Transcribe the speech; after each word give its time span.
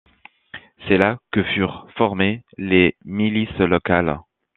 C'est 0.87 0.97
là 0.97 1.19
que 1.31 1.43
furent 1.43 1.85
formées 1.95 2.43
les 2.57 2.97
milices 3.05 3.55
locales. 3.59 4.19